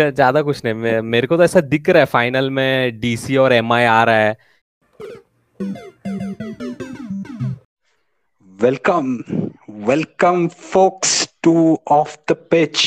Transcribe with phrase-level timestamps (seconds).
[0.00, 3.36] क- ज़्यादा कुछ नहीं मे- मेरे को तो ऐसा दिख रहा है फाइनल में डीसी
[3.36, 4.36] और एमआई आ रहा है।
[8.58, 9.16] Welcome,
[9.70, 12.86] welcome, folks, to Off the Pitch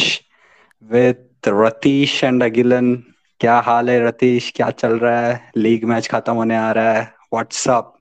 [0.94, 2.98] with Ratish and Agilan.
[3.40, 4.54] क्या हाल है रतीश?
[4.56, 5.52] क्या चल रहा है?
[5.58, 7.98] लीग मैच खत्म होने आ रहा है। व्हाट्सअप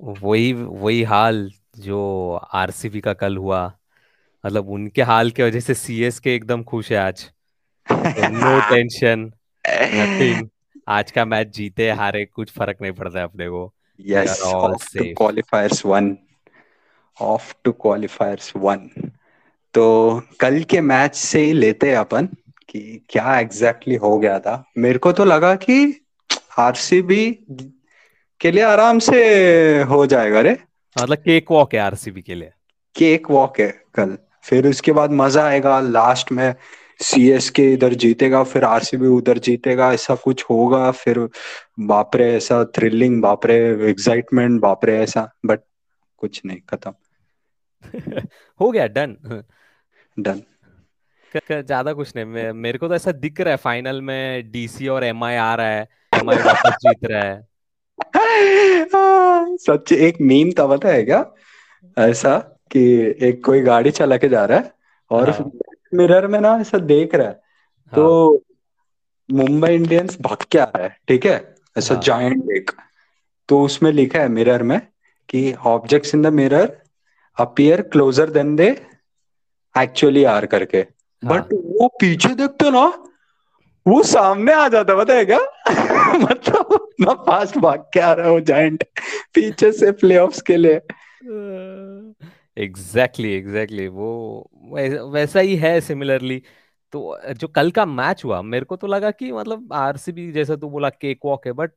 [0.00, 3.72] वही वही हाल जो आरसीबी का कल हुआ।
[4.46, 7.33] मतलब उनके हाल की वजह से सीएसके एकदम खुश है आज।
[7.86, 9.30] नो टेंशन
[9.64, 10.48] नथिंग
[10.88, 15.04] आज का मैच जीते हारे कुछ फ़र्क नहीं पड़ता है अपने को। Yes of two
[15.18, 16.16] qualifiers one
[17.20, 18.88] of two qualifiers one
[19.74, 22.26] तो कल के मैच से ही लेते हैं अपन
[22.68, 26.06] कि क्या एग्जैक्टली exactly हो गया था। मेरे को तो लगा कि
[26.58, 27.30] आरसीबी
[28.40, 29.18] के लिए आराम से
[29.82, 30.56] हो जाएगा रे।
[30.96, 32.50] मतलब केक वॉक है आरसीबी के लिए।
[32.96, 36.54] केक वॉक है कल। फिर उसके बाद मज़ा आएगा। लास्ट में
[37.02, 41.28] सीएसके इधर जीतेगा फिर आरसीबी उधर जीतेगा ऐसा कुछ होगा फिर
[41.80, 45.60] बापरे ऐसा थ्रिलिंग बापरे एक्साइटमेंट बापरे ऐसा बट
[46.18, 46.92] कुछ नहीं खत्म।
[48.60, 49.16] हो गया डन
[50.18, 50.42] डन
[51.52, 55.04] ज़्यादा कुछ नहीं मे- मेरे को तो ऐसा दिख रहा है फाइनल में डीसी और
[55.04, 57.48] एमआई आ रहा है एमआई वापस जीत रहा है।
[59.56, 61.32] सच एक मीम था पता है क्या?
[61.98, 62.38] ऐसा
[62.70, 64.72] कि एक कोई गाड़ी चला के जा रहा है
[65.10, 65.50] और हाँ।
[65.94, 68.42] मिरर में ना ऐसा देख रहा है। हाँ। तो
[69.30, 71.54] मुंबई इंडियंस भाग के आ रहा है ठीक है?
[71.78, 72.70] ऐसा हाँ। एक
[73.48, 74.80] तो उसमें लिखा है मिरर में
[75.28, 76.82] कि objects in the mirror
[77.38, 78.86] appear closer than they
[79.78, 83.00] actually are करके। हाँ। बट वो पीछे देखते ना
[83.86, 85.40] वो सामने आ जाता पता है क्या?
[86.16, 88.84] मतलब उतना फास्ट भाग के आ रहा है वो जायंट
[89.34, 90.80] पीछे से प्लेऑफ्स के लिए।
[92.56, 96.42] एग्जैक्टली एग्जैक्टली वो वैसा वैसा ही है सिमिलरली
[96.92, 100.68] तो जो कल का मैच हुआ मेरे को तो लगा कि मतलब आरसीबी जैसा तू
[100.70, 101.72] बोला केक वॉक है बट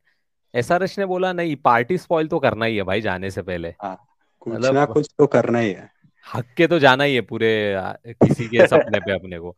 [0.53, 3.74] एसआरएच ने बोला नहीं पार्टी स्पॉइल तो करना ही है भाई जाने से पहले.
[3.81, 3.97] हाँ
[4.40, 5.90] कुछ मतलब ना कुछ तो करना ही है।
[6.35, 7.74] हक के तो जाना ही है पूरे
[8.07, 9.51] किसी के सपने पे अपने को।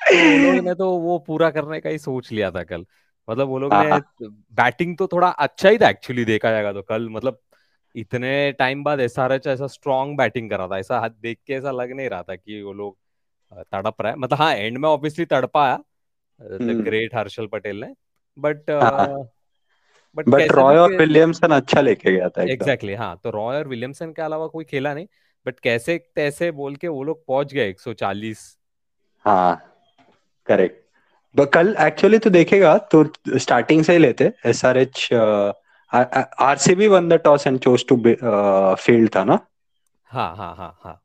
[0.00, 2.86] तो ने तो वो पूरा करने का ही सोच लिया था कल।
[3.28, 6.82] मतलब वो लोग ने हाँ। बैटिंग तो थोड़ा अच्छा ही था एक्चुअली देखा जाएगा तो
[6.82, 7.38] कल। मतलब
[7.96, 11.70] इतने टाइम बाद एसआरएच ऐसा स्ट्रॉन्ग बैटिंग कर रहा था ऐसा हाथ देख के ऐसा
[11.70, 12.96] लग नहीं रहा था कि वो लोग
[13.52, 15.76] तड़प रहा है। मतलब हाँ एंड में ऑब्वियसली तड़पाया
[16.40, 17.94] द ग्रेट हर्षल पटेल ने
[18.38, 18.64] बट
[20.16, 23.68] बट बट रॉय और विलियमसन अच्छा लेके गया था एग्जैक्टली exactly, हाँ तो रॉय और
[23.68, 25.06] विलियमसन के अलावा कोई खेला नहीं
[25.46, 28.58] बट कैसे तैसे बोल के वो लोग पहुँच गए 140
[29.24, 29.72] हाँ
[30.46, 30.82] करेक्ट
[31.52, 33.04] कल एक्चुअली तो देखेगा तो
[33.38, 35.08] स्टार्टिंग से ही लेते S R H
[35.92, 37.96] RCB won the toss and chose to
[38.76, 39.38] field था ना?
[40.10, 41.00] हाँ हाँ हाँ हाँ।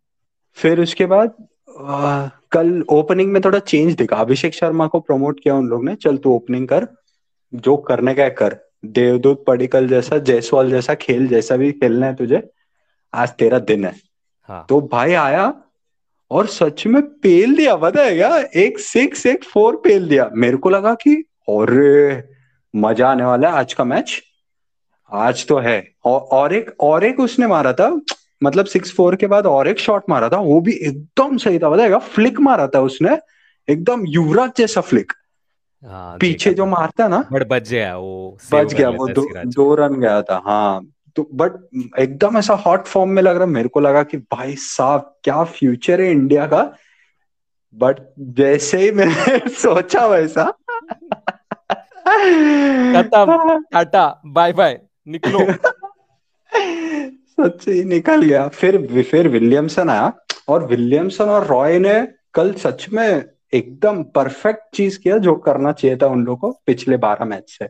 [0.57, 1.29] फिर उसके बाद
[1.79, 5.95] अ, कल ओपनिंग में थोड़ा चेंज दिखा। अभिषेक शर्मा को प्रमोट किया उन लोग ने।
[5.95, 6.87] चल तू ओपनिंग कर।
[7.53, 12.15] जो करने का है कर। देवदूत पडिकल जैसा जयसवाल जैसा खेल जैसा भी खेलना है
[12.15, 12.41] तुझे
[13.13, 13.93] आज तेरा दिन है।
[14.49, 15.53] हाँ। तो भाई आया
[16.31, 18.37] और सच में पेल दिया। पता है क्या?
[18.37, 21.71] एक सिक्स एक फोर पेल दिया। मेरे को लगा कि और
[22.73, 24.21] मज़ा आने वाला है आज का मैच
[25.13, 27.99] आज तो है। और, और एक और एक उसने मारा था।
[28.43, 31.69] मतलब सिक्स फोर के बाद और एक शॉट मारा था। वो भी एकदम सही था।
[31.69, 33.17] बताएगा फ्लिक मारा था उसने।
[33.69, 35.13] एकदम युवराज जैसा फ्लिक
[35.85, 39.75] हाँ पीछे जो मारता है ना। बट बच गया वो। बच गया वो। दो दो
[39.75, 40.85] रन गया था। हाँ।
[41.15, 41.51] तो बट
[41.99, 46.01] एकदम ऐसा हॉट फॉर्म में लग रहा मेरे को लगा कि भाई साहब क्या फ्यूचर
[46.01, 46.73] है इंडिया का?
[47.75, 50.43] बट जैसे ही मैंने सोचा वैसा।
[53.01, 55.39] खत्म। टाटा। बाय बाय निकलो।
[57.31, 60.13] सच ही निकल गया। फिर फिर विलियमसन आया
[60.49, 65.97] और विलियमसन और रॉय ने कल सच में एकदम परफेक्ट चीज़ किया जो करना चाहिए
[65.97, 67.69] था उन लोग को पिछले बारह मैच से।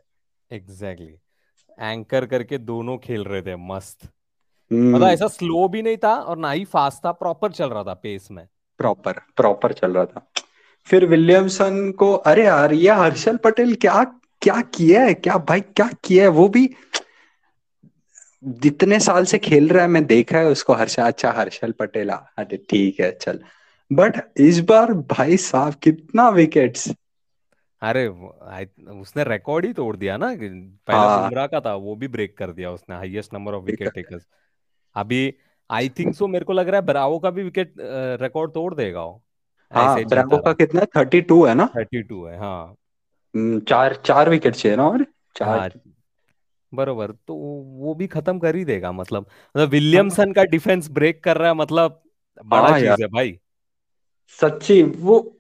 [0.52, 1.84] Exactly exactly.
[1.84, 3.98] एंकर करके दोनों खेल रहे थे मस्त।
[4.74, 7.84] मतलब हम्म ऐसा स्लो भी नहीं था और ना ही फास्ट था प्रॉपर चल रहा
[7.84, 10.32] था पेस में। प्रॉपर प्रॉपर चल रहा था।
[10.86, 14.04] फिर विलियमसन को अरे यार ये हर्षल पटेल क्या
[14.42, 15.14] क्या किया है?
[15.14, 16.30] क्या भाई क्या किया है?
[16.30, 16.70] वो भी
[18.44, 22.58] जितने साल से खेल रहा है मैं देखा है उसको हर्षा अच्छा हर्षल पटेल। अरे
[22.58, 23.40] ठीक है चल।
[23.94, 26.92] बट इस बार भाई साहब कितना विकेट्स
[27.82, 28.08] अरे
[28.90, 30.28] उसने रिकॉर्ड ही तोड़ दिया ना
[30.88, 33.94] पहला हाँ। बुमराह का था वो भी ब्रेक कर दिया उसने highest number of wicket
[33.94, 34.28] takers
[34.96, 35.34] अभी
[35.72, 37.74] आई थिंक सो मेरे को लग रहा है ब्रावो का भी विकेट
[38.22, 39.24] रिकॉर्ड तोड़ देगा वो।
[39.72, 40.86] हाँ ब्रावो का कितना?
[40.86, 41.70] थर्टी टू है ना?
[41.78, 42.76] थर्टी टू है हाँ।
[43.36, 45.04] हम्म, चार चार विकेट चाहिए ना और?
[45.38, 45.70] चार। हाँ
[46.74, 47.36] बरोबर तो
[47.78, 51.48] वो भी खत्म कर ही देगा मतलब। मतलब हाँ। विलियमसन का डिफेंस ब्रेक कर रहा
[51.48, 52.02] है मतलब
[52.46, 53.40] बड़ा हाँ चीज़ है भाई।
[54.42, 55.38] सच्ची वो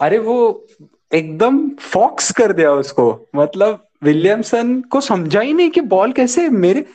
[0.00, 0.66] अरे वो
[1.14, 6.86] एकदम फॉक्स कर दिया उसको। मतलब विलियमसन को समझा ही नहीं कि बॉल कैसे मेरे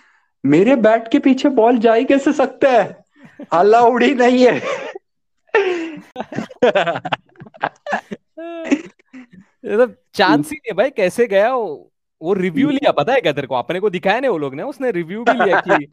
[0.45, 3.05] मेरे बैट के पीछे बॉल जा ही कैसे सकता है?
[3.51, 4.61] अलाउड ही नहीं है।
[9.65, 11.90] मतलब चांस ही नहीं भाई कैसे गया वो?
[12.21, 13.55] वो रिव्यू लिया पता है क्या तेरे को?
[13.55, 14.63] अपने को दिखाया नहीं वो लोग ने?
[14.63, 15.87] उसने रिव्यू भी लिया कि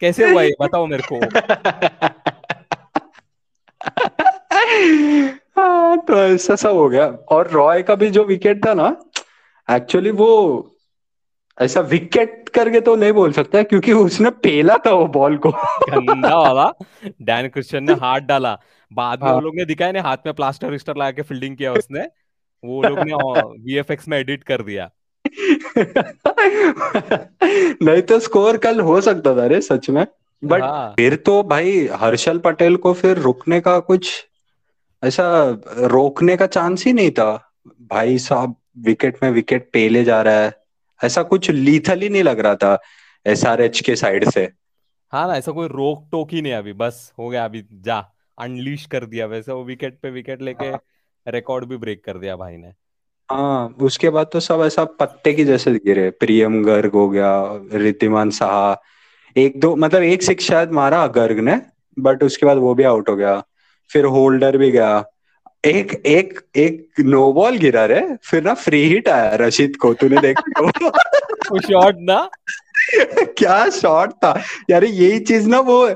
[0.00, 0.54] कैसे हुआ ये?
[0.60, 1.16] बताओ मेरे को।
[5.56, 8.96] हाँ, तो ऐसा सब हो गया। और रॉय का भी जो विकेट था ना
[9.70, 10.70] एक्चुअली वो
[11.60, 15.50] ऐसा विकेट करके तो नहीं बोल सकता क्योंकि उसने पेला था वो बॉल को।
[15.90, 16.72] गंदा वाला।
[17.22, 18.58] डैन क्रिश्चियन ने हाथ डाला।
[18.92, 21.56] बाद में हाँ। वो लोग ने दिखाया नहीं हाथ में प्लास्टर विस्टर लगा के फील्डिंग
[21.56, 22.08] किया उसने।
[22.64, 24.90] वो लोग ने वीएफएक्स में एडिट कर दिया।
[27.82, 30.06] नहीं तो स्कोर कल हो सकता था रे सच में।
[30.44, 34.26] बट हाँ। फिर तो भाई हर्षल पटेल को फिर रुकने का कुछ
[35.02, 35.26] ऐसा
[35.78, 37.52] रोकने का चांस ही नहीं था।
[37.82, 40.52] भाई साहब विकेट में विकेट पेले जा रहा है।
[41.00, 42.78] ऐसा कुछ लीथल ही नहीं लग रहा था
[43.26, 44.52] एस आर एच के साइड से।
[45.12, 47.98] हाँ ना ऐसा कोई रोक टोक ही नहीं अभी। बस हो गया अभी जा
[48.38, 50.72] अनलीश कर दिया। वैसे वो विकेट पे विकेट लेके
[51.30, 52.72] रिकॉर्ड भी ब्रेक कर दिया भाई ने।
[53.32, 58.30] हाँ उसके बाद तो सब ऐसा पत्ते की जैसे गिरे। प्रियम गर्ग हो गया रिद्धिमान
[58.30, 58.82] साहा।
[59.36, 61.60] एक दो मतलब एक सिक्स शायद मारा गर्ग ने
[61.98, 63.42] बट उसके बाद वो भी आउट हो गया।
[63.90, 65.04] फिर होल्डर भी गया।
[65.64, 70.20] एक एक एक नो बॉल गिरा रे। फिर ना फ्री हिट आया रशीद को तूने
[70.20, 70.60] देखा
[71.50, 72.28] वो शॉट ना?
[73.24, 74.42] क्या शॉट था?
[74.70, 75.90] यार यही चीज़ ना वो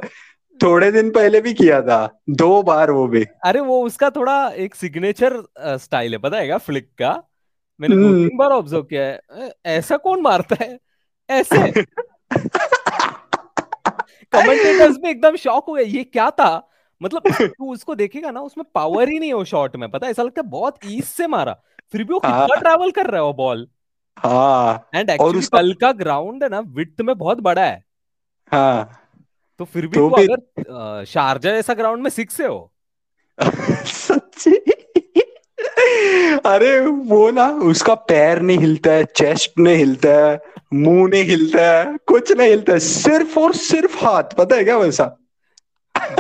[0.63, 4.75] थोड़े दिन पहले भी किया था दो बार वो भी। अरे वो उसका थोड़ा एक
[4.75, 7.23] सिग्नेचर स्टाइल है पता है फ्लिक का।
[7.81, 9.21] मैंने दो हम्म। तीन बार ऑब्ज़र्व किया है।
[9.67, 10.79] ऐसा कौन मारता है?
[11.31, 11.73] ऐसे।
[14.33, 16.69] कमेंटेटर्स भी एकदम शॉक हो गए ये क्या था?
[17.03, 20.11] मतलब तू उसको देखेगा ना उसमें पावर ही नहीं है वो शॉट में पता है?
[20.11, 21.63] ऐसा लगता है बहुत ईज से मारा।
[21.93, 23.69] फिर भी वो हाँ। कितना ट्रैवल कर रहा है वो बॉल
[24.19, 27.85] हाँ एंड एक्चुअली कल का ग्राउंड है ना विड्थ में बहुत बड़ा है।
[28.53, 29.05] हाँ।
[29.59, 32.73] तो फिर भी तो तू भी अगर शारजा जैसा ग्राउंड में सिक्स है। वो
[33.87, 34.51] सच्ची?
[36.47, 40.41] अरे वो ना उसका पैर नहीं हिलता है चेस्ट नहीं हिलता है
[40.73, 44.77] मुँह नहीं हिलता है कुछ नहीं हिलता है सिर्फ़ और सिर्फ़ हाथ पता है क्या
[44.79, 45.05] वैसा?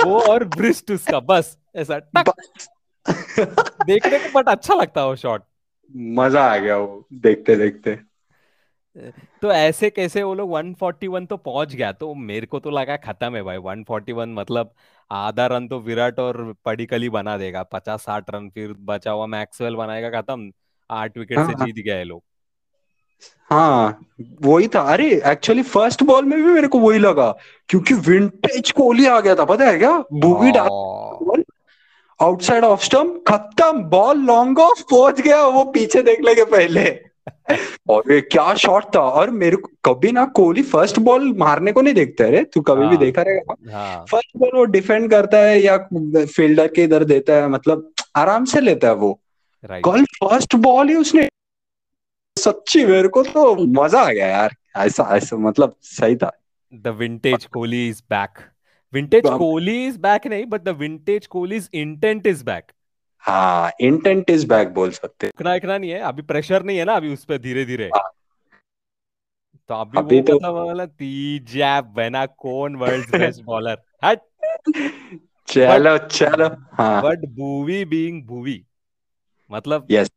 [0.05, 2.33] वो और ब्रिस्ट उसका बस ऐसा टक।
[3.87, 5.43] देखने को बट अच्छा लगता है वो शॉट
[6.17, 7.99] मज़ा आ गया वो देखते देखते
[9.43, 11.93] तो ऐसे कैसे वो लोग 141 तो पहुँच गया?
[11.93, 14.73] तो मेरे को तो लगा खत्म है भाई 141 मतलब
[15.11, 19.27] आधा रन तो विराट और पडिक्कल ही बना देगा 50 60 रन फिर बचा हुआ
[19.27, 20.51] मैक्सवेल बनाएगा खत्म
[20.91, 22.23] आठ विकेट से हाँ। जीत गए लोग।
[23.51, 24.07] हाँ
[24.43, 27.31] वही था। अरे एक्चुअली फ़र्स्ट बॉल में भी मेरे को वही लगा
[27.69, 29.99] क्योंकि विंटेज कोहली आ गया था पता है क्या?
[30.13, 31.43] बुगी डाल
[32.21, 37.08] आउटसाइड ऑफ़ स्टंप खत्म बॉल लॉन्ग ऑफ़ पहुँच गया वो पीछे देखने के पहले।
[37.91, 39.01] और ये क्या शॉट था?
[39.01, 42.61] और मेरे को कभी ना कोहली फ़र्स्ट बॉल मारने को नहीं देखता। है रे तू
[42.61, 45.77] कभी भी हाँ देखा रहेगा हाँ। फ़र्स्ट बॉल वो डिफेंड करता है या
[46.27, 49.13] फील्डर के इधर देता है मतलब आराम से लेता है वो।
[49.65, 51.29] कल फ़र्स्ट बॉल ही उसने
[52.37, 56.31] सच्ची मेरे को तो मज़ा आ गया यार। ऐसा ऐसा मतलब सही था।
[56.73, 58.39] The vintage Kohli is back
[58.93, 62.73] vintage Kohli is back नहीं but the vintage Kohli's intent is back
[63.19, 66.95] हाँ इंटेंट इज़ बैक बोल सकते। इतना इतना नहीं है अभी प्रेशर नहीं है ना
[66.95, 68.11] अभी उस पर धीरे धीरे हाँ,
[69.69, 74.21] तो अभी अभी वो तो मतलब वाला तीजा बना कौन वर्ल्ड्स बेस्ट बॉलर हट।
[75.49, 78.65] चलो चलो हाँ। बट भुवी बीइंग भुवी
[79.51, 80.11] मतलब यस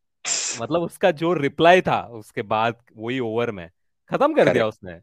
[0.61, 3.69] मतलब उसका जो रिप्लाई था उसके बाद वही ओवर में
[4.09, 4.99] खत्म कर दिया उसने।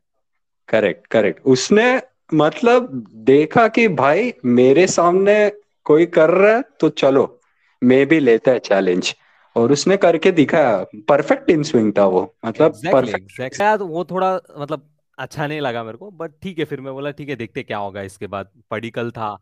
[0.68, 2.02] करेक्ट करेक्ट उसने
[2.34, 5.52] मतलब देखा कि भाई मेरे सामने
[5.84, 7.37] कोई कर रहा है तो चलो।
[7.84, 9.14] मैं भी लेता है चैलेंज
[9.56, 14.04] और उसने करके दिखाया परफेक्ट इन स्विंग था वो। मतलब एग्जैक्टली परफेक्ट एग्जैक्टली यार वो
[14.04, 17.36] थोड़ा मतलब अच्छा नहीं लगा मेरे को बट ठीक है फिर मैं बोला ठीक है
[17.36, 19.34] देखते क्या होगा इसके बाद। पडिक्कल था।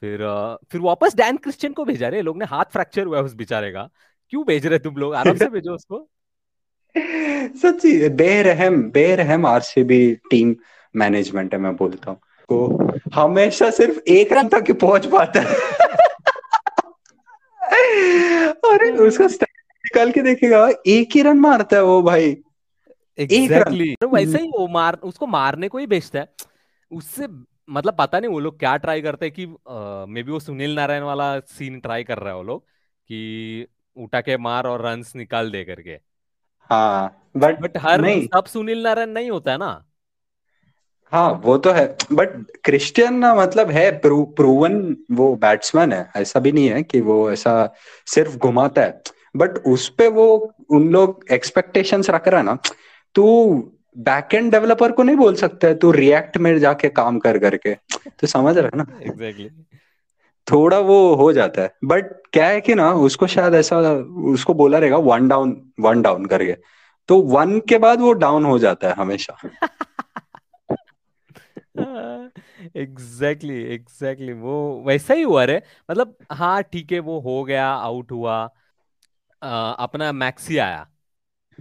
[0.00, 0.18] फिर
[0.72, 3.70] फिर वापस डैन क्रिश्चियन को भेजा। रे लोग ने हाथ फ्रैक्चर हुआ है उस बेचारे
[3.72, 3.88] का।
[4.28, 5.14] क्यों भेज रहे तुम लोग?
[5.14, 6.08] आराम से भेजो उसको।
[7.58, 10.56] सच्ची बेरहम बेरहम आरसीबी टीम
[10.96, 15.83] मैनेजमेंट है मैं बोलता हूँ। को हमेशा सिर्फ़ एक रन तक ही पहुँच पाता है।
[18.66, 19.48] अरे उसका स्टैट
[19.84, 22.42] निकाल के देखेगा। एक ही रन मारता है वो भाई। एक
[23.18, 24.14] रन एग्जैक्टली exactly.
[24.14, 26.28] वैसे ही वो मार उसको मारने को ही भेजता है।
[26.90, 27.26] उससे
[27.70, 29.46] मतलब पता नहीं वो लोग क्या ट्राई करते हैं कि
[30.12, 32.62] मे बी वो सुनील नारायण वाला सीन ट्राई कर रहा है वो लोग
[33.10, 35.98] कि उठा के मार और रन निकाल दे करके।
[36.70, 39.72] हाँ बट बट हर नहीं। सब सुनील नारायण नहीं होता है ना।
[41.12, 42.28] हाँ वो तो है। बट
[42.64, 47.30] क्रिस्टियन ना मतलब है प्रू, प्रूवन वो बैट्समैन है। ऐसा भी नहीं है कि वो
[47.32, 47.74] ऐसा
[48.06, 49.02] सिर्फ़ घुमाता है।
[49.36, 52.58] बट उस पे वो उन लोग एक्सपेक्टेशंस रख रहा है ना
[53.14, 53.54] तू
[53.98, 57.74] बैकएंड डेवलपर को नहीं बोल सकता है तू रिएक्ट में जाके काम कर करके।
[58.20, 58.86] तो समझ रहा है ना?
[59.02, 59.50] एग्जैक्टली
[60.46, 63.78] थोड़ा वो हो जाता है। बट क्या है कि ना उसको शायद ऐसा
[64.24, 66.56] उसको बोला रहेगा वन डाउन वन डाउन करके।
[67.08, 69.36] तो वन के बाद वो डाउन हो जाता है हमेशा।
[72.76, 78.12] एग्जैक्टली एग्जैक्टली वो वैसा ही हुआ रे। मतलब हाँ ठीक है वो हो गया आउट
[78.12, 78.50] हुआ।
[79.42, 80.88] अ, अपना मैक्सी आया।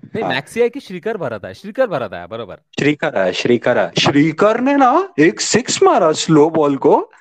[0.05, 1.53] नहीं हाँ। मैक्सी आया कि श्रीकर भरत आया?
[1.53, 6.49] श्रीकर भरत आया बरोबर। श्रीकर है श्रीकर है श्रीकर ने ना एक सिक्स मारा स्लो
[6.49, 7.11] बॉल को।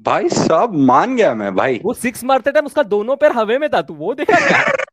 [0.00, 3.68] भाई सब मान गया मैं भाई। वो सिक्स मारते टाइम उसका दोनों पैर हवे में
[3.68, 4.72] था तू वो देखा क्या?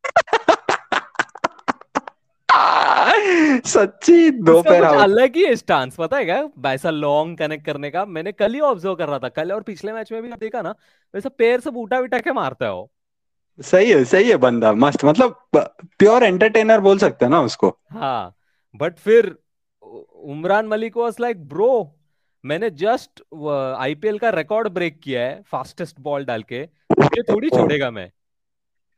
[3.66, 6.72] सच्ची दो पैर अलग ही स्टांस पता है क्या?
[6.72, 9.94] ऐसा लॉन्ग कनेक्ट करने का। मैंने कल ही ऑब्ज़र्व कर रहा था कल और पिछले
[9.94, 10.76] मैच में भी देखा ना
[11.14, 12.90] वैसा पैर से बूटा बिटा के मारता है वो।
[13.60, 18.36] सही है सही है बंदा मस्त। मतलब प्योर एंटरटेनर बोल सकते हैं ना उसको। हाँ
[18.76, 19.36] बट फिर
[19.84, 21.98] Umran Malik was like bro
[22.44, 23.22] मैंने जस्ट
[23.78, 28.10] आईपीएल का रिकॉर्ड ब्रेक किया है फास्टेस्ट बॉल डाल के ये थोड़ी छोड़ेगा मैं।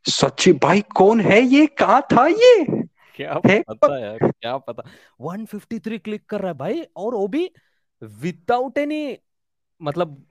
[0.06, 1.66] सच्ची भाई कौन है ये?
[1.68, 2.83] कहा था ये?
[3.16, 4.84] क्या पता यार क्या पता।
[5.22, 7.52] 153 क्लिक कर रहा है भाई और वो भी
[8.02, 9.18] विदाउट एनी
[9.82, 10.26] मतलब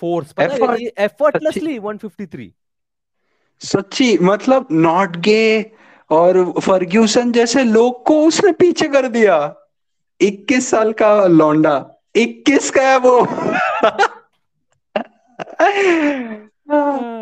[0.00, 2.52] फोर्स पता है एफर्टलेसली 153
[3.60, 5.72] सच्ची। मतलब नॉट गे
[6.10, 9.54] और फर्ग्यूसन जैसे लोग को उसने पीछे कर दिया।
[10.20, 13.26] 21 साल का लौंडा 21 का है वो।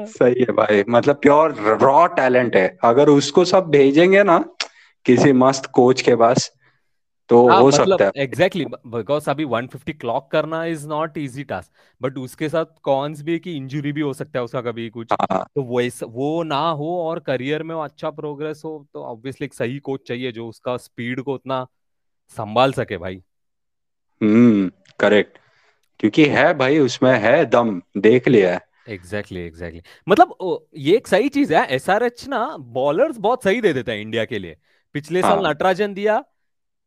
[0.06, 4.44] सही है भाई मतलब प्योर रॉ टैलेंट है। अगर उसको सब भेजेंगे ना
[5.06, 6.52] किसी मस्त कोच के पास
[7.28, 11.44] तो हाँ हो मतलब सकता है। एग्जैक्टली बिकॉज़ अभी 150 क्लॉक करना is not easy
[11.44, 11.70] task
[12.02, 15.46] but उसके साथ कॉन्स भी कि इंजरी भी हो सकता है उसका कभी कुछ। हाँ।
[15.54, 19.78] तो वैसा वो ना हो और करियर में अच्छा प्रोग्रेस हो तो ऑब्वियसली एक सही
[19.78, 21.66] कोच चाहिए जो उसका स्पीड को उतना
[22.28, 23.22] संभाल सके भाई।
[24.22, 24.70] हम्म
[25.00, 25.38] करेक्ट
[26.00, 30.08] क्योंकि है भाई उसमें है दम देख लिया है। Exactly exactly, exactly exactly.
[30.08, 34.24] मतलब ये एक सही चीज़ है एसआरएच ना बॉलर्स बहुत सही दे देता है इंडिया
[34.24, 34.56] के लिए।
[34.96, 36.24] पिछले साल हाँ। नटराजन दिया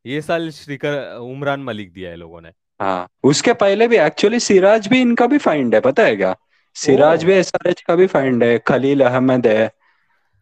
[0.05, 2.49] ये साल श्रीकर उमरान मलिक दिया है लोगों ने।
[2.79, 6.35] हाँ उसके पहले भी एक्चुअली सिराज भी इनका भी फाइंड है पता है क्या?
[6.75, 9.71] सिराज भी एसआरएच का भी फाइंड है खलील अहमद है।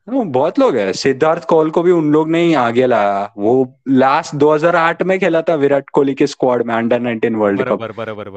[0.07, 3.79] वो बहुत लोग है। सिद्धार्थ कौल को भी उन लोग ने ही आगे लाया। वो
[3.87, 7.79] लास्ट 2008 में खेला था विराट कोहली के स्क्वाड में अंडर 19 वर्ल्ड कप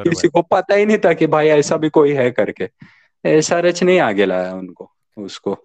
[0.08, 2.68] किसी को पता ही नहीं था कि भाई ऐसा भी कोई है करके।
[3.24, 5.58] एसआरएच ने ही आगे लाया उनको उसको।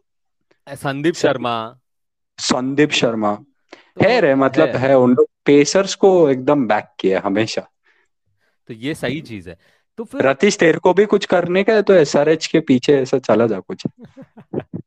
[0.67, 1.57] संदीप शर्मा।
[2.37, 3.37] संदीप शर्मा।
[4.01, 7.61] है रे है मतलब है। उन लोग पेसर्स को एकदम बैक किया हमेशा।
[8.67, 9.57] तो ये सही चीज़ है।
[9.97, 11.81] तो फिर रतीश तेरे को भी कुछ करने का है?
[11.81, 13.87] तो एसआरएच के पीछे ऐसा चला जा कुछ।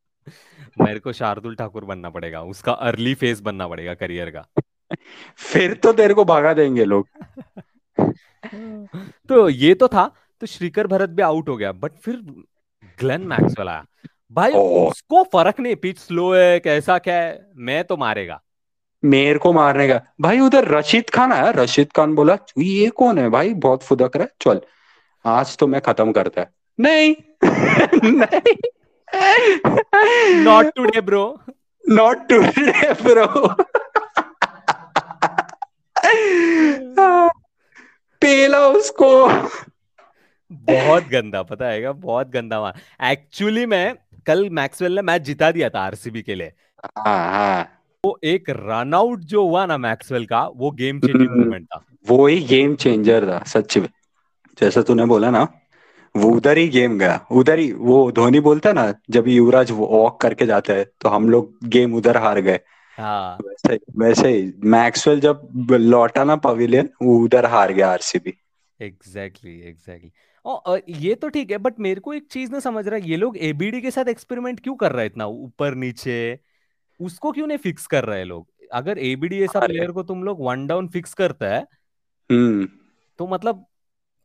[0.80, 4.46] मेरे को शार्दुल ठाकुर बनना पड़ेगा उसका अर्ली फ़ेज़ बनना पड़ेगा करियर का।
[5.36, 7.08] फिर तो तेरे को भगा देंगे लोग।
[9.28, 12.16] तो ये तो था तो श्रीकर भरत भी आउट हो गया बट फिर
[13.00, 13.86] ग्लेन मैक्सवेल आया।
[14.32, 18.42] भाई ओ उसको फ़र्क नहीं पिच स्लो है कैसा क्या है मैं तो मारेगा।
[19.02, 23.28] मेरे को मारने का। भाई उधर रशीद खान आया। रशीद खान बोला ये कौन है
[23.28, 23.54] भाई?
[23.54, 24.60] बहुत फुदक रहा है। चल
[25.24, 26.50] आज तो मैं खत्म करता है।
[26.80, 27.14] नहीं।
[28.04, 28.54] नहीं।
[30.44, 31.40] Not today bro
[31.88, 33.26] not today bro
[38.22, 39.28] पेला उसको।
[40.52, 42.74] बहुत गंदा पता है बहुत गंदा वहाँ
[43.10, 43.94] एक्चुअली मैं
[44.26, 46.52] कल मैक्सवेल ने मैच जिता दिया था आरसीबी के लिए।
[46.98, 51.64] हाँ हाँ। वो एक रन आउट जो हुआ ना मैक्सवेल का वो गेम चेंजिंग मोमेंट
[51.66, 53.88] था। वो ही गेम चेंजर था सच में।
[54.58, 55.42] जैसा तूने बोला ना
[56.14, 60.46] वो उधर ही गेम गया। उधर ही वो धोनी बोलता ना जब युवराज वॉक करके
[60.46, 62.60] जाता है तो हम लोग गेम उधर हार गए।
[62.98, 64.30] हाँ। वैसे वैसे
[64.64, 68.34] मैक्सवेल जब लौटा ना पवेलियन वो उधर हार गया आरसीबी
[68.80, 70.10] एग्जैक्टली एग्जैक्टली
[70.44, 73.16] और ये तो ठीक है बट मेरे को एक चीज़ ना समझ रहा है ये
[73.16, 76.38] लोग एबीडी के साथ एक्सपेरिमेंट क्यों कर रहे हैं इतना ऊपर नीचे?
[77.00, 78.48] उसको क्यों नहीं फिक्स कर रहे लोग?
[78.72, 81.66] अगर एबीडी ऐसा प्लेयर को तुम लोग वन डाउन फिक्स करता है
[82.30, 82.68] हम्म।
[83.18, 83.66] तो मतलब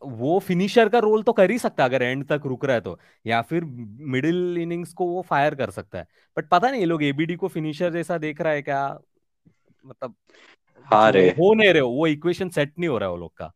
[0.03, 2.81] वो फिनिशर का रोल तो कर ही सकता है अगर एंड तक रुक रहा है
[2.81, 3.63] तो। या फिर
[3.99, 7.47] मिडिल इनिंग्स को वो फायर कर सकता है। बट पता नहीं ये लोग एबीडी को
[7.47, 8.99] फिनिशर जैसा देख रहा है क्या?
[9.85, 10.15] मतलब
[10.85, 13.19] हाँ रे हो हो नहीं रहे हो वो इक्वेशन सेट नहीं हो रहा है वो
[13.19, 13.53] लोग का।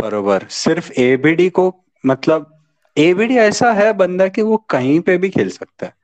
[0.00, 2.64] बरोबर। सिर्फ़ एबीडी को मतलब
[2.98, 5.99] एबीडी ऐसा है बंदा कि वो कहीं पे भी खेल सकता है।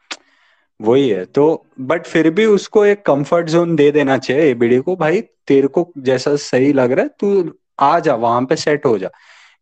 [0.80, 4.96] वही है। तो बट फिर भी उसको एक कंफर्ट जोन दे देना चाहिए एबीडी को
[4.96, 8.98] भाई तेरे को जैसा सही लग रहा है तू आ जा वहाँ पे सेट हो
[8.98, 9.10] जा।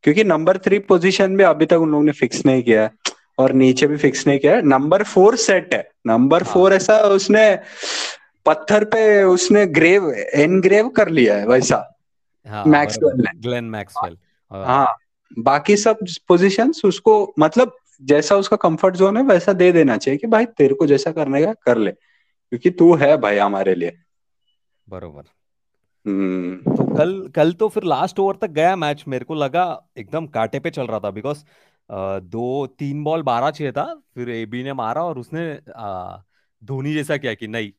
[0.04, 2.90] क्योंकि नंबर थ्री पोजीशन भी अभी तक उन लोगों ने फिक्स नहीं किया है
[3.38, 6.99] और नीचे भी फिक्स नहीं किया है। नंबर फोर सेट है। नंबर हाँ। फोर ऐसा
[6.99, 7.59] उसने
[8.47, 11.76] पत्थर पे उसने ग्रेव एनग्रेव कर लिया है वैसा।
[12.47, 14.16] हाँ मैक्सवेल ने। ग्लेन मैक्सवेल
[14.50, 14.97] हाँ। हाँ
[15.38, 20.26] बाकी सब पोजीशंस उसको मतलब जैसा उसका कंफर्ट जोन है वैसा दे देना चाहिए कि
[20.26, 23.98] भाई तेरे को जैसा करने का कर ले क्योंकि तू है भाई हमारे लिए।
[24.88, 25.22] बरोबर।
[26.06, 30.26] हम्म। तो कल कल तो फिर लास्ट ओवर तक गया मैच मेरे को लगा एकदम
[30.26, 31.44] कांटे पे चल रहा था बिकॉज़
[32.20, 35.60] दो तीन बॉल बारह चाहिए था फिर एबी ने मारा और उसने
[36.64, 37.72] धोनी जैसा किया कि नहीं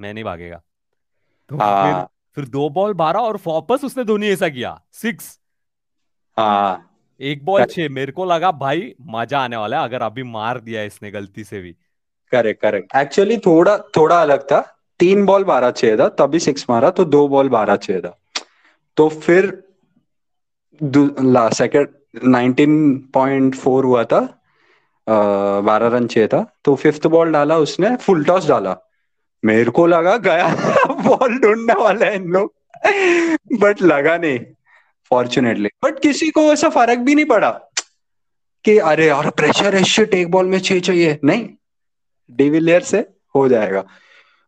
[0.00, 0.62] मैं नहीं भागेगा।
[1.48, 5.40] तो फिर हाँ। फिर दो बॉल बारह और वापस उसने धोनी ऐसा किया सिक्स
[6.36, 6.91] हाँ।
[7.22, 10.82] एक बॉल छह मेरे को लगा भाई मज़ा आने वाला है अगर अभी मार दिया
[10.82, 11.74] इसने गलती से भी.
[12.32, 14.60] करेक्ट करेक्ट एक्चुअली थोड़ा थोड़ा अलग था।
[15.00, 18.16] तीन बॉल बारह चाहिए था तभी सिक्स मारा तो दो बॉल बारह चाहिए था।
[18.96, 19.50] तो फिर
[20.80, 21.88] सेकंड
[22.24, 22.74] नाइनटीन
[23.14, 24.20] पॉइंट फोर हुआ था
[25.06, 28.76] बारह रन चाहिए था। तो फिफ्थ बॉल डाला उसने फुल टॉस डाला।
[29.42, 30.48] मेरे को लगा गया
[31.06, 32.54] बॉल ढूँढने वाला है इन लोग।
[33.60, 34.38] बट लगा नहीं।
[35.12, 37.50] फॉर्चुनेटली बट किसी को ऐसा फ़र्क भी नहीं पड़ा
[38.64, 41.48] कि अरे यार प्रेशर है शिट एक बॉल में छह चाहिए। नहीं।
[42.30, 42.98] डिविलियर से
[43.34, 43.84] हो जाएगा।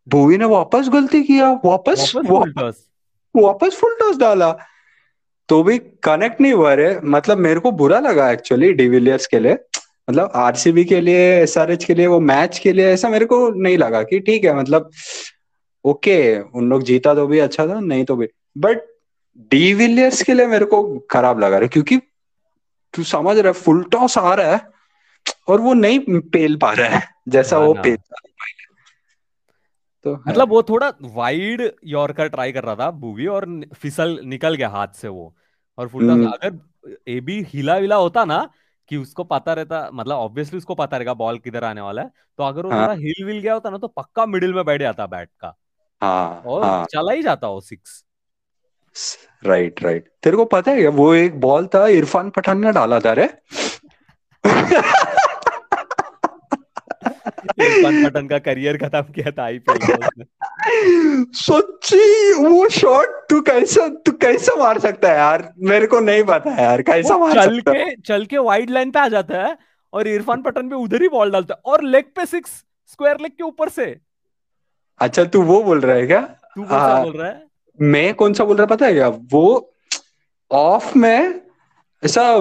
[0.06, 2.84] भुवी ने वापस गलती किया। वापस वापस
[3.34, 4.50] वापस फुल टॉस डाला।
[5.48, 9.58] तो भी कनेक्ट नहीं हुआ रे। मतलब मेरे को बुरा लगा एक्चुअली डिविलियर्स के लिए।
[10.10, 13.78] मतलब आरसीबी के लिए एसआरएच के लिए वो मैच के लिए ऐसा मेरे को नहीं
[13.78, 14.90] लगा कि ठीक है मतलब
[15.84, 18.28] ओके उन लोग जीता तो भी अच्छा था नहीं तो भी।
[18.58, 18.93] बट
[19.38, 21.98] डिविलियर्स के लिए मेरे को खराब लगा रहा है क्योंकि
[22.94, 24.72] तू समझ रहा है फुल टॉस आ रहा है
[25.48, 27.96] और वो नहीं पेल पा रहा है जैसा हाँ वो पेल
[30.04, 34.54] तो है। मतलब वो थोड़ा वाइड यॉर्कर ट्राई कर रहा था भुवी और फिसल निकल
[34.54, 35.34] गया हाथ से वो।
[35.78, 36.58] और फुल टॉस हम्म, अगर
[37.08, 38.48] एबी हिला विला होता ना
[38.88, 42.44] कि उसको पता रहता मतलब ऑब्वियसली उसको पता रहेगा बॉल किधर आने वाला है तो
[42.44, 45.06] अगर वो हाँ। थोड़ा हिल विल गया होता ना तो पक्का मिडिल में बैठ जाता
[45.06, 45.54] बैट का।
[46.02, 48.04] हाँ और हाँ। चला ही जाता वो सिक्स
[49.44, 53.00] राइट राइट तेरे को पता है क्या वो एक बॉल था इरफान पठान ने डाला
[53.00, 53.24] था रे।
[57.60, 64.12] इरफान पठान का करियर खत्म किया था आईपीएल में सच्ची वो शॉट तू कैसा तू
[64.12, 65.52] कैसा मार सकता है यार?
[65.58, 68.98] मेरे को नहीं पता यार कैसा मार चल सकता के चल के वाइड लाइन पे
[68.98, 69.56] आ जाता है
[69.92, 72.50] और इरफान पठान पे उधर ही बॉल डालता है और लेग पे सिक्स
[72.92, 73.84] स्क्वायर लेग के ऊपर से।
[75.00, 76.20] अच्छा तू वो बोल रहा है क्या?
[76.54, 77.43] तू हाँ। बोल रहा है?
[77.80, 79.08] मैं कौन सा बोल रहा पता है क्या?
[79.08, 79.72] वो
[80.52, 81.40] ऑफ़ में
[82.04, 82.38] ऐसा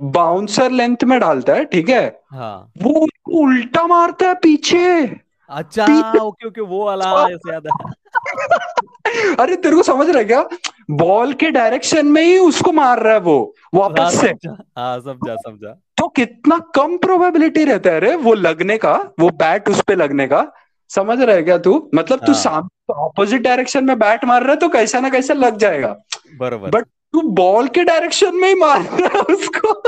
[0.00, 2.20] बाउंसर लेंथ में डालता है ठीक है?
[2.32, 3.06] हाँ। वो
[3.40, 5.02] उल्टा मारता है पीछे।
[5.50, 10.48] अच्छा पीछे। ओके ओके वो वाला याद है। अरे तेरे को समझ रहा है क्या?
[10.90, 15.00] बॉल के डायरेक्शन में ही उसको मार रहा है वो हाँ वापस से। समझा। हाँ
[15.00, 19.82] समझा समझा। तो कितना कम प्रोबेबिलिटी रहता है अरे वो लगने का वो बैट उस
[19.82, 20.52] पे लगने का।
[20.90, 21.90] समझ रहा है क्या तू?
[21.94, 25.34] मतलब तू हाँ। सामने ऑपोजिट डायरेक्शन में बैट मार रहा है तो कैसा ना कैसा
[25.34, 25.96] लग जाएगा।
[26.36, 29.82] बरोबर। बट तू बॉल के डायरेक्शन में ही मार रहा है उसको।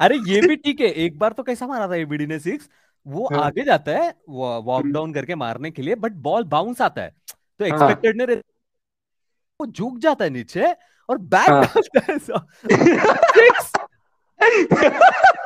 [0.00, 2.68] अरे ये भी ठीक है एक बार तो कैसा मारा था एबीडी ने सिक्स
[3.06, 7.02] वो हाँ। आगे जाता है वॉक डाउन करके मारने के लिए बट बॉल बाउंस आता
[7.02, 8.24] है। तो हाँ। एक्सपेक्टेड ने
[9.60, 10.74] वो झुक जाता है नीचे
[11.08, 12.18] और बैट हाँ। डालता है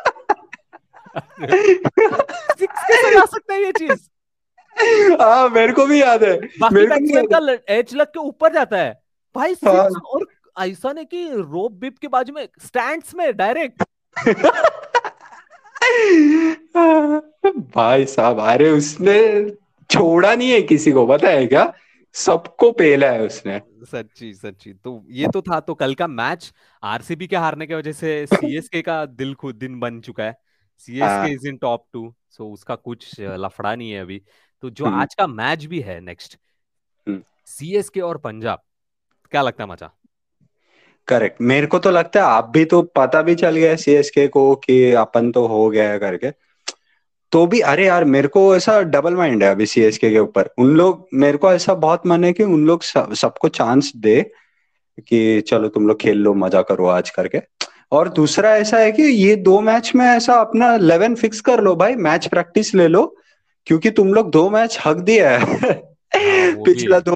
[1.16, 4.08] कैसे जा सकता है ये चीज़।
[5.22, 8.76] हाँ मेरे को भी याद है। बाकी मेरे को का एज लग के ऊपर जाता
[8.76, 9.00] है।
[9.36, 10.26] भाई है। सिक्स और
[10.58, 13.82] ऐसा नहीं कि रोप बिप के बाजू में स्टैंड्स में डायरेक्ट
[17.74, 19.18] भाई साहब अरे उसने
[19.90, 21.72] छोड़ा नहीं है किसी को पता है क्या?
[22.14, 27.26] सबको पेला है उसने। सच्ची सच्ची। तो ये तो था तो कल का मैच आरसीबी
[27.26, 30.36] के हारने की वजह से सीएसके का दिल खुद दिन बन चुका है।
[30.80, 34.20] CSK is in top two so उसका कुछ लफड़ा नहीं है अभी।
[34.62, 36.38] तो जो हम्म। आज का मैच भी है नेक्स्ट
[37.06, 38.62] हम्म। सीएसके और पंजाब
[39.32, 39.90] क्या लगता है मचा?
[41.08, 44.54] करेक्ट मेरे को तो लगता है आप भी तो पता भी चल गया सीएसके को
[44.56, 46.30] कि अपन तो हो गया है करके।
[47.32, 50.74] तो भी अरे यार मेरे को ऐसा डबल माइंड है अभी सीएसके के ऊपर। उन
[50.76, 54.20] लोग मेरे को ऐसा बहुत मन है कि उन लोग सब, सबको चांस दे
[55.08, 57.38] कि चलो तुम लोग खेल लो मज़ा करो आज करके।
[57.92, 61.74] और दूसरा ऐसा है कि ये दो मैच में ऐसा अपना लेवन फिक्स कर लो
[61.76, 63.16] भाई मैच प्रैक्टिस ले लो
[63.66, 67.14] क्योंकि तुम लोग दो मैच हक दिया है। हाँ पिछला दो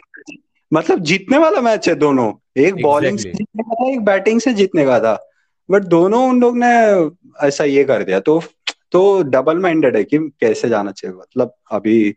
[0.72, 4.52] मतलब जीतने वाला मैच है दोनों। एक बॉलिंग से जीतने का था एक बैटिंग से
[4.54, 5.14] जीतने का था।
[5.70, 6.70] बट दोनों उन लोग ने
[7.46, 8.42] ऐसा ये कर दिया। तो
[8.92, 11.16] तो डबल माइंडेड है कि कैसे जाना चाहिए?
[11.16, 12.14] मतलब अभी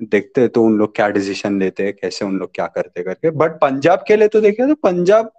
[0.00, 3.50] देखते तो उन लोग क्या डिसीज़न लेते हैं कैसे उन लोग क्या करते करके। बट
[3.52, 5.30] पंजाब के लिए तो देखे तो पंजाब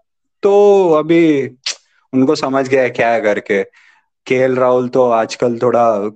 [0.44, 1.50] तो अभी
[2.14, 3.64] उनको समझ गया क्या है करके
[4.28, 6.12] केएल राहुल तो आजकल थोड़ा,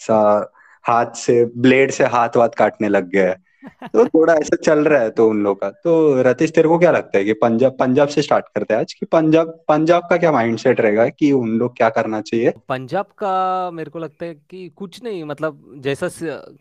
[0.00, 0.52] सा
[0.84, 3.42] हाथ से ब्लेड से हाथ वाथ काटने लग गया है।
[3.86, 6.90] तो थोड़ा ऐसा चल रहा है तो उन लोग का। तो रतीश, तेरे को क्या
[6.90, 8.92] लगता है कि पंजाब पंजाब से स्टार्ट करते हैं आज?
[8.92, 12.52] कि पंजाब पंजाब का क्या माइंडसेट रहेगा कि उन लोग क्या करना चाहिए?
[12.68, 16.08] पंजाब का मेरे को लगता है कि कुछ नहीं मतलब जैसा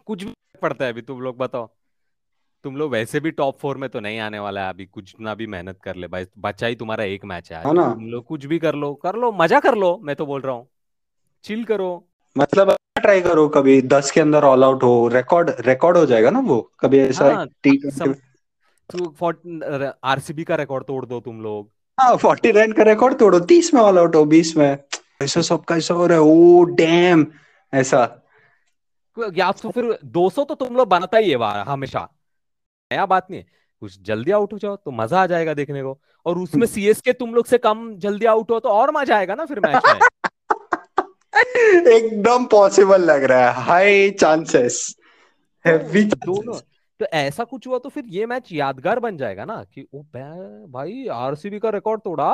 [0.05, 1.69] कुछ भी पड़ता है अभी, तुम लोग बताओ।
[2.63, 5.33] तुम लोग वैसे भी टॉप फोर में तो नहीं आने वाला है अभी कुछ ना
[5.35, 8.25] भी मेहनत कर ले भाई बचा ही तुम्हारा एक मैच है है ना। तुम लोग
[8.25, 10.67] कुछ भी कर लो कर लो मज़ा कर लो मैं तो बोल रहा हूँ
[11.45, 11.89] चिल करो।
[12.35, 16.39] मतलब ट्राई करो कभी दस के अंदर ऑल आउट हो रिकॉर्ड रिकॉर्ड हो जाएगा ना
[16.39, 16.71] वो?
[16.79, 18.13] कभी ऐसा हाँ टी सम
[20.03, 23.81] आरसीबी का रिकॉर्ड तोड़ दो तुम लोग। हाँ फोर्टी रन का रिकॉर्ड तोड़ो तीस में
[23.81, 24.77] ऑल आउट हो बीस में।
[25.21, 27.25] ऐसा सब कैसा हो रहा है ओ डैम
[27.73, 28.01] ऐसा।
[29.35, 32.07] या तो फिर 200 तो तुम लोग बनाता ही है हमेशा।
[32.91, 33.45] नया बात नहीं है।
[33.81, 37.33] कुछ जल्दी आउट हो जाओ तो मज़ा आ जाएगा देखने को। और उसमें सीएसके तुम
[37.35, 39.99] लोग से कम जल्दी आउट हो तो और मज़ा आएगा ना फिर मैच में।
[41.93, 44.95] एकदम पॉसिबल लग रहा है। हाई चांसेस
[45.65, 46.59] हैवी दोनों।
[46.99, 51.07] तो ऐसा कुछ हुआ तो फिर ये मैच यादगार बन जाएगा ना कि ओ भाई
[51.11, 52.33] आरसीबी का रिकॉर्ड तोड़ा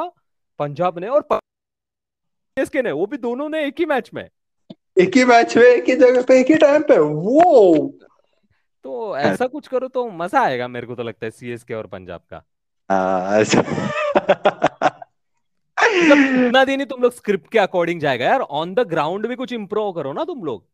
[0.59, 4.27] पंजाब ने और सीएसके ने वो भी दोनों ने एक ही मैच में।
[4.99, 7.93] एक ही मैच में एक ही जगह पे एक ही टाइम पे। वो
[8.83, 12.21] तो ऐसा कुछ करो तो मज़ा आएगा मेरे को तो लगता है सीएसके और पंजाब
[12.33, 12.43] का।
[12.89, 13.41] हाँ,
[15.79, 19.35] मतलब इतना दिन ही तुम लोग स्क्रिप्ट के अकॉर्डिंग जाएगा यार। ऑन द ग्राउंड भी
[19.35, 20.65] कुछ इम्प्रूव करो ना तुम लोग।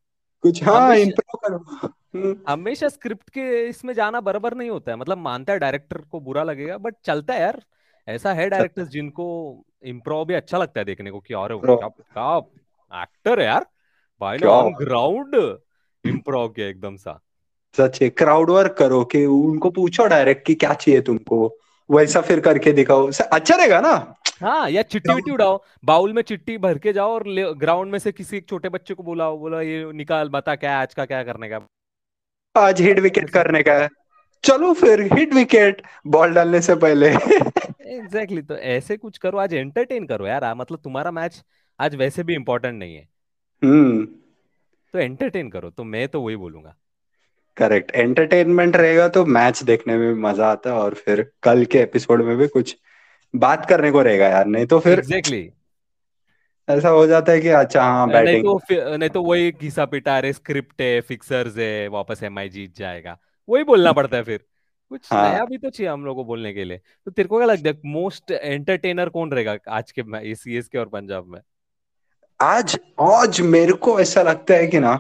[0.43, 4.97] कुछ हाँ हमेशा इम्प्रूव करो। हम्म, हमेशा स्क्रिप्ट के इसमें जाना बराबर नहीं होता है।
[4.97, 7.61] मतलब मानता है डायरेक्टर को बुरा लगेगा बट चलता है यार।
[8.07, 9.25] ऐसा है डायरेक्टर्स जिनको
[9.83, 12.37] इम्प्रोव भी अच्छा लगता है देखने को कि bro, क्या क्या
[13.03, 13.65] एक्टर है यार।
[14.21, 15.35] भाई ऑन ग्राउंड
[16.05, 17.19] इम्प्रोव किया एकदम सा।
[17.77, 21.57] सच है क्राउड वर्क करो कि उनको पूछो डायरेक्ट कि क्या चाहिए तुमको।
[21.89, 23.93] वैसा फिर करके दिखाओ। अच्छा रहेगा ना?
[24.41, 27.23] हाँ या चिट्टी विट्टी उड़ाओ। बाउल में चिट्टी भर के जाओ और
[27.57, 30.93] ग्राउंड में से किसी एक छोटे बच्चे को बुलाओ। बोला ये निकाल बता क्या आज
[30.93, 31.59] का क्या करने का?
[32.55, 33.89] आज हिट विकेट करने का है।
[34.43, 39.53] चलो फिर हिट विकेट बॉल डालने से पहले। एग्जैक्टली exactly, तो ऐसे कुछ करो आज
[39.53, 41.43] एंटरटेन करो यार। मतलब तुम्हारा मैच
[41.79, 43.07] आज वैसे भी इम्पोर्टेंट नहीं है।
[43.61, 44.05] हम्म।
[44.93, 46.75] तो एंटरटेन करो तो मैं तो वही बोलूँगा।
[47.57, 51.79] करेक्ट एंटरटेनमेंट रहेगा तो मैच देखने में भी मज़ा आता है और फिर कल के
[51.79, 52.75] एपिसोड में भी कुछ
[53.33, 56.75] बात करने को रहेगा यार। नहीं तो फिर एग्जैक्टली exactly.
[56.77, 60.17] ऐसा हो जाता है कि अच्छा हाँ नहीं बैटिंग तो नहीं तो वही घिसा पिटा
[60.17, 63.17] अरे स्क्रिप्ट है फिक्सर्स है वापस एमआई जीत जाएगा।
[63.49, 64.39] वही बोलना पड़ता है फिर।
[64.91, 67.37] कुछ हाँ। नया भी तो चाहिए हम लोग को बोलने के लिए। तो तेरे को
[67.37, 71.39] क्या लगता है मोस्ट एंटरटेनर कौन रहेगा आज के सीएसके और पंजाब में?
[72.39, 74.95] आज आज मेरे को ऐसा लगता है कि ना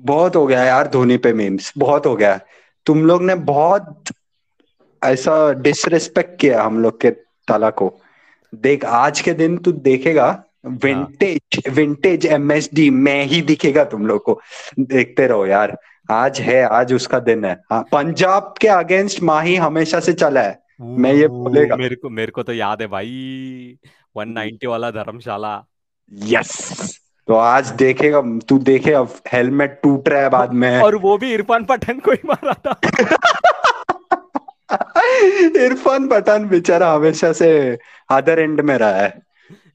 [0.00, 2.38] बहुत हो गया यार धोनी पे मीम्स बहुत हो गया।
[2.86, 4.12] तुम लोग ने बहुत
[5.02, 7.10] ऐसा डिसरेस्पेक्ट किया हम लोग के
[7.48, 7.92] तला को।
[8.52, 10.28] देख आज के दिन तू देखेगा
[10.66, 14.40] विंटेज विंटेज एमएसडी में ही दिखेगा तुम लोग को।
[14.78, 15.76] देखते रहो यार
[16.10, 20.58] आज है आज उसका दिन है। हाँ पंजाब के अगेंस्ट माही हमेशा से चला है।
[20.80, 23.78] मैं ये बोलेगा। मेरे को मेरे को तो याद है भाई
[24.16, 25.64] 190 वाला धर्मशाला।
[26.12, 31.18] यस तो आज देखेगा तू देखे अब हेलमेट टूट रहा है बाद में। और वो
[31.18, 32.80] भी इरफान पठान को ही मारा था।
[35.64, 37.78] इरफान पठान बेचारा हमेशा से
[38.10, 39.22] अदर एंड में रहा है।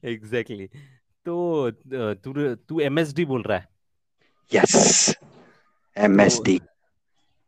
[0.04, 0.82] Exactly exactly.
[1.24, 1.70] तो
[2.14, 3.68] तू तू एमएसडी बोल रहा है?
[4.54, 6.60] यस तो एमएसडी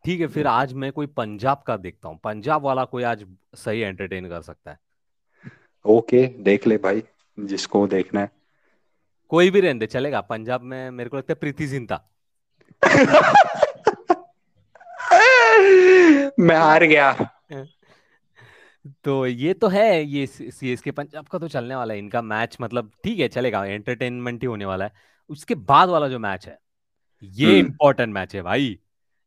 [0.05, 3.79] ठीक है फिर आज मैं कोई पंजाब का देखता हूँ। पंजाब वाला कोई आज सही
[3.79, 4.79] एंटरटेन कर सकता है।
[5.85, 7.03] ओके देख ले भाई
[7.39, 8.31] जिसको देखना है।
[9.35, 11.95] कोई भी रहने चलेगा। पंजाब में मेरे को लगता है प्रीति जिंटा
[16.39, 17.11] मैं हार गया।
[19.03, 22.91] तो ये तो है ये सीएसके पंजाब का तो चलने वाला है इनका मैच मतलब
[23.03, 24.91] ठीक है चलेगा एंटरटेनमेंट ही होने वाला है।
[25.29, 26.57] उसके बाद वाला जो मैच है
[27.23, 28.79] ये हम्म। इम्पोर्टेंट मैच है भाई।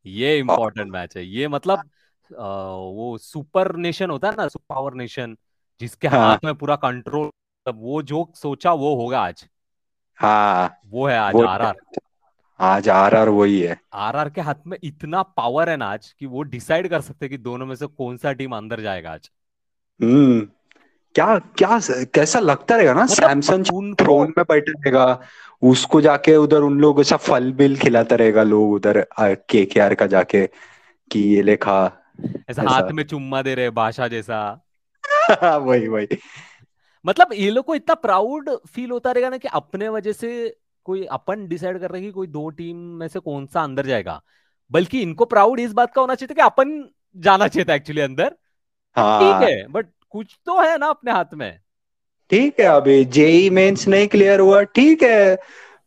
[0.06, 4.94] ये इम्पोर्टेंट मैच है। ये मतलब अ, वो सुपर नेशन होता है ना सुपर पावर
[4.94, 5.36] नेशन
[5.80, 9.46] जिसके हाँ। हाथ में पूरा कंट्रोल मतलब वो जो सोचा वो होगा आज।
[10.18, 11.76] हाँ। वो है आज वो आरआर
[12.61, 16.26] आज आर आर वही है। आरआर के हाथ में इतना पावर है ना आज कि
[16.26, 19.31] वो डिसाइड कर सकते हैं कि दोनों में से कौन सा टीम अंदर जाएगा आज।
[20.02, 20.40] हम्म।
[21.14, 21.78] क्या क्या
[22.14, 23.02] कैसा लगता रहेगा ना?
[23.02, 25.20] मतलब सैमसन थ्रोन में बैठा रहेगा
[25.62, 29.94] उसको जाके उधर उन लोग ऐसा फल बिल खिलाता रहेगा लोग उधर के के आर
[29.94, 30.46] का जाके
[31.11, 31.78] कि ये लेखा
[32.50, 34.40] ऐसा ऐसा। हाथ में चुम्मा दे रहे भाषा जैसा।
[35.57, 36.07] वही वही।
[37.04, 40.56] मतलब ये लोग को इतना प्राउड फील होता रहेगा ना कि अपने वजह से
[40.87, 43.87] कोई अपन डिसाइड कर रहे हैं कि कोई दो टीम में से कौन सा अंदर
[43.87, 44.20] जाएगा।
[44.70, 48.00] बल्कि इनको प्राउड इस बात का होना चाहिए था कि अपन जाना चाहिए था एक्चुअली
[48.00, 51.61] अंदर। ठीक हाँ है बट कुछ तो है ना अपने हाथ में।
[52.30, 55.38] ठीक है अभी जेई मेंस नहीं क्लियर हुआ। ठीक है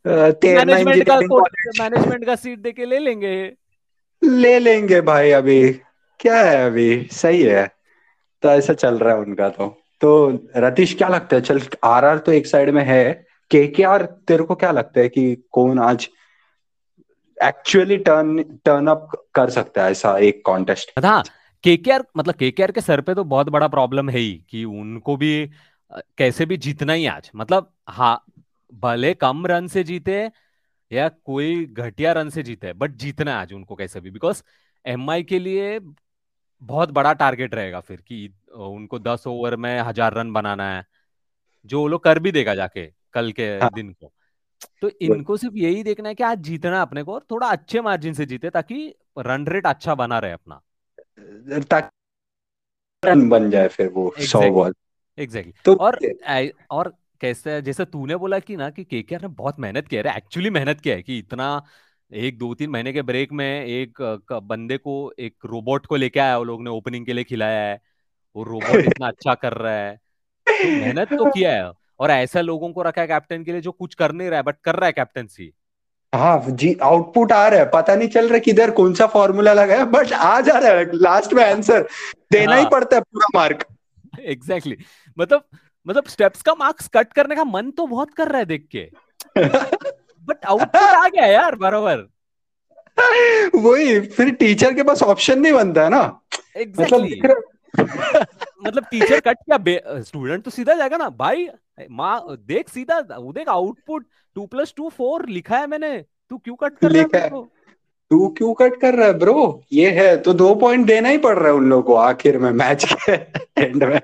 [0.05, 3.33] मैनेजमेंट का मैनेजमेंट का सीट दे के ले लेंगे।
[4.21, 5.71] ले लेंगे भाई अभी।
[6.19, 7.07] क्या है अभी?
[7.11, 7.67] सही है।
[8.43, 9.67] तो ऐसा चल रहा है उनका तो।
[10.01, 11.41] तो रतीश, क्या लगता है?
[11.41, 13.13] चल, आरआर तो एक साइड में है।
[13.51, 16.07] केकेआर, तेरे को क्या लगता है कि कौन आज
[17.37, 21.23] एक्चुअली टर्न टर्न अप कर सकता है ऐसा एक कॉन्टेस्ट हाँ
[21.63, 25.49] केकेआर मतलब केकेआर के सर पे तो बहुत बड़ा प्रॉब्लम है ही कि उनको भी
[26.17, 28.23] कैसे भी जीतना ही आज। मतलब हाँ
[28.73, 30.31] भले कम रन से जीते
[30.91, 34.41] या कोई घटिया रन से जीते बट जीतना आज उनको कैसे भी। बिकॉज़
[34.85, 35.79] एमआई के लिए
[36.61, 40.85] बहुत बड़ा टारगेट रहेगा फिर कि उनको दस ओवर में हज़ार रन बनाना है
[41.65, 44.11] जो वो लोग कर भी देगा जाके कल के हाँ। दिन को।
[44.81, 47.81] तो इनको सिर्फ़ यही देखना है कि आज जीतना है अपने को और थोड़ा अच्छे
[47.81, 50.61] मार्जिन से जीते ताकि रन रेट अच्छा बना रहे अपना।
[53.05, 54.73] रन बन जाए फिर वो सौ एग्जैक्टली बॉल
[55.17, 55.99] एग्जैक्टली तो और
[56.71, 60.49] और कैसे जैसे तूने बोला कि ना कि केकेआर ने बहुत मेहनत किया है एक्चुअली
[60.49, 61.63] मेहनत किया है कि इतना
[62.13, 64.01] एक दो तीन महीने के ब्रेक में एक
[64.43, 67.81] बंदे को एक रोबोट को लेके आया वो लोग ने ओपनिंग के लिए खिलाया है।
[68.35, 69.95] वो रोबोट इतना अच्छा कर रहा है।
[70.49, 73.71] तो मेहनत तो किया है और ऐसा लोगों को रखा है कैप्टन के लिए जो
[73.71, 75.51] कुछ कर नहीं रहा है बट कर रहा है कैप्टनसी।
[76.15, 79.75] हाँ जी आउटपुट आ रहा है। पता नहीं चल रहा किधर कौन सा फॉर्मूला लगा
[79.75, 81.87] है बट आ जा रहा है। लास्ट में आंसर
[82.31, 83.65] देना ही हाँ। पड़ता है पूरा मार्क।
[84.19, 85.19] Exactly exactly.
[85.19, 85.43] मतलब
[85.87, 88.89] मतलब स्टेप्स का मार्क्स कट करने का मन तो बहुत कर रहा है देख के।
[90.27, 92.07] बट आउटपुट आ गया यार बराबर।
[93.55, 97.35] वही फिर टीचर के पास ऑप्शन नहीं बनता है ना। मतलब एग्जैक्टली दिख रहा
[98.63, 101.47] मतलब टीचर कट क्या स्टूडेंट तो सीधा जाएगा ना भाई
[101.91, 104.05] माँ देख सीधा वो देख output
[104.35, 105.97] two plus two four लिखा है मैंने
[106.29, 107.29] तू क्यों कट कर रहा लिखा है।
[108.11, 111.37] तू क्यों कट कर रहा है ब्रो ये है तो दो पॉइंट देना ही पड़
[111.37, 113.11] रहा है उन लोगों को आखिर में मैच के
[113.61, 113.99] एंड में।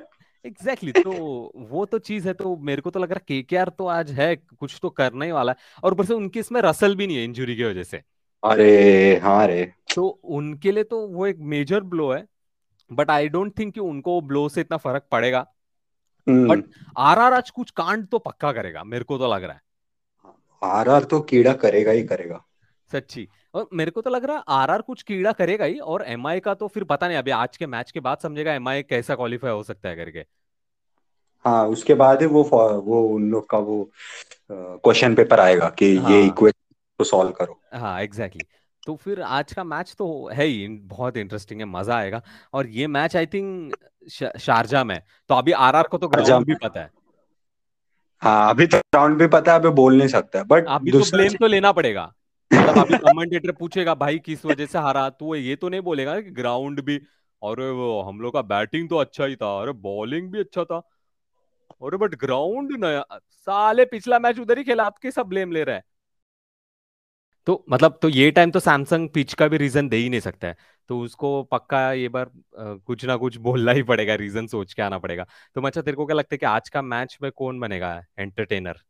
[0.47, 3.69] एग्जैक्टली exactly, तो वो तो चीज़ है तो मेरे को तो लग रहा है केकेआर
[3.69, 6.95] तो आज है कुछ तो करना ही वाला है। और ऊपर से उनकी इसमें रसल
[6.95, 8.01] भी नहीं है इंजुरी की वजह से।
[8.43, 12.25] अरे हाँ रे। तो उनके लिए तो वो एक मेजर ब्लो है
[12.91, 15.45] बट आई डोंट थिंक कि उनको ब्लो से इतना फ़र्क पड़ेगा।
[16.27, 16.63] बट
[16.97, 19.61] आर आर आज कुछ कांड तो पक्का करेगा मेरे को तो लग रहा है।
[20.61, 22.43] आर आर तो कीड़ा करेगा ही करेगा।
[22.91, 26.39] सच्ची। और मेरे को तो लग रहा है आरआर कुछ कीड़ा करेगा ही और एमआई
[26.39, 29.51] का तो फिर पता नहीं अभी आज के मैच के बाद समझेगा एमआई कैसा क्वालिफाई
[29.51, 30.25] हो सकता है करके।
[31.45, 33.89] हाँ उसके बाद ही वो वो उन लोग का वो
[34.51, 38.63] क्वेश्चन पेपर आएगा कि ये हाँ। इक्वेशन को सॉल्व करो। हाँ एग्जैक्टली exactly.
[38.83, 42.21] तो फिर आज का मैच तो है ही बहुत इंटरेस्टिंग है मज़ा आएगा।
[42.53, 43.75] और ये मैच आई थिंक
[44.39, 46.89] शारजा में तो अभी आरआर को तो ग्राउंड भी पता है।
[48.21, 51.33] हाँ अभी तो राउंड भी पता है अभी बोल नहीं सकता बट अभी तो ब्लेम
[51.33, 52.11] तो लेना पड़ेगा।
[52.51, 55.09] मतलब अभी कमेंटेटर पूछेगा, भाई, किस वजह से हारा?
[55.09, 56.97] तो ये तो नहीं बोलेगा कि ग्राउंड भी,
[57.41, 60.77] अरे वो, हम लोग का बैटिंग तो अच्छा ही था, अरे बॉलिंग भी अच्छा था।
[61.83, 65.75] अरे बट ग्राउंड नया साले पिछला मैच उधर ही खेला, आपके सब ब्लेम ले रहा
[65.75, 65.83] है।
[67.47, 70.47] तो मतलब तो ये टाइम तो सैमसंग पिच का भी रीजन दे ही नहीं सकता
[70.47, 70.55] है।
[70.89, 74.97] तो उसको पक्का ये बार कुछ ना कुछ बोलना ही पड़ेगा रीजन सोच के आना
[74.97, 77.93] पड़ेगा। तो अच्छा तेरे को क्या लगता है कि आज का मैच में कौन बनेगा
[78.19, 78.81] एंटरटेनर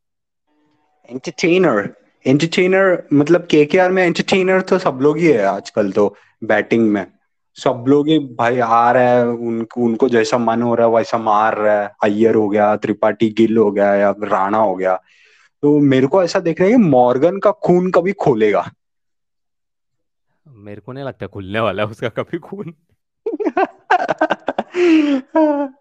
[1.09, 1.93] एंटरटेनर
[2.27, 6.89] एंटरटेनर मतलब के के आर में एंटरटेनर तो सब लोग ही है आजकल तो बैटिंग
[6.89, 7.07] में।
[7.55, 11.17] सब लोग ही भाई आ रहा है उनको उनको जैसा मन हो रहा है वैसा
[11.17, 15.01] मार रहा है। अय्यर हो गया त्रिपाठी गिल हो गया या राणा हो गया।
[15.61, 18.71] तो मेरे को ऐसा देख रहा है कि मॉर्गन का खून कभी खोलेगा।
[20.47, 22.73] मेरे को नहीं लगता खुलने वाला है उसका कभी खून।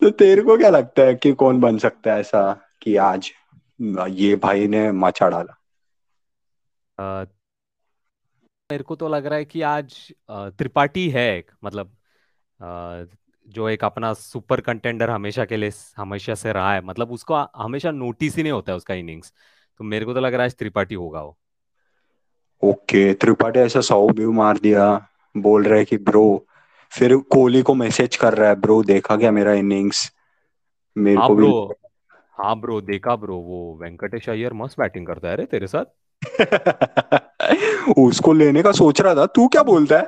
[0.00, 3.30] तो तेरे को क्या लगता है कि कौन बन सकता है ऐसा कि आज
[4.08, 5.63] ये भाई ने मचा डाला?
[6.98, 9.96] मेरे को तो लग रहा है कि आज
[10.30, 11.96] त्रिपाठी है एक मतलब
[13.46, 17.90] जो एक अपना सुपर कंटेंडर हमेशा के लिए हमेशा से रहा है मतलब उसको हमेशा
[17.90, 19.32] नोटिस ही नहीं होता है उसका इनिंग्स
[19.80, 21.36] तो मेरे को तो लग रहा है आज त्रिपाठी होगा वो।
[22.62, 24.86] ओके त्रिपाठी ऐसा सौ व्यू मार दिया
[25.34, 26.24] बोल रहा है कि ब्रो
[26.92, 30.10] फिर कोहली को मैसेज कर रहा है ब्रो देखा क्या मेरा इनिंग्स?
[30.96, 31.78] मेरे हाँ को भी ब्रो
[32.36, 35.84] हाँ ब्रो देखा ब्रो वो वेंकटेश अय्यर मस्त बैटिंग करता है रे तेरे साथ।
[37.98, 40.06] उसको लेने का सोच रहा था तू क्या बोलता है?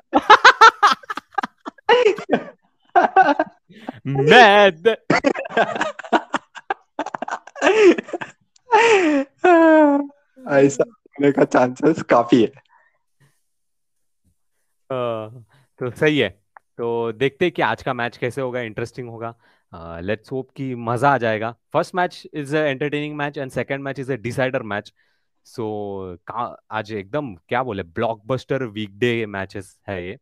[4.06, 4.96] मैद।
[10.50, 12.52] ऐसा होने का चांसेस काफ़ी है।
[14.90, 15.44] हाँ,
[15.80, 16.28] तो सही है।
[16.78, 19.34] तो देखते हैं कि आज का मैच कैसे होगा इंटरेस्टिंग होगा।
[20.00, 23.98] लेट्स होप कि मज़ा आ जाएगा। First match is a entertaining match and second match
[23.98, 24.92] is a decider match
[25.46, 25.64] so
[26.70, 30.18] आज एकदम क्या बोले ब्लॉकबस्टर वीकडे मैचेस है ये।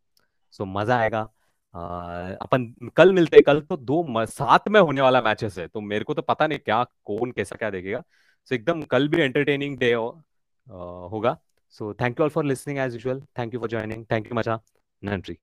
[0.55, 1.21] सो मज़ा आएगा।
[1.75, 6.05] अपन कल मिलते हैं, कल तो दो साथ में होने वाला मैचेस है तो मेरे
[6.05, 8.03] को तो पता नहीं क्या, कौन कैसा क्या देखेगा।
[8.49, 11.37] सो एकदम कल भी एंटरटेनिंग डे होगा।
[11.75, 14.61] So thank you all for listening as usual thank you for joining thank you much
[15.03, 15.37] नंट्री